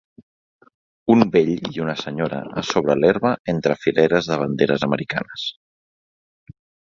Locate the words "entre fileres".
3.55-4.29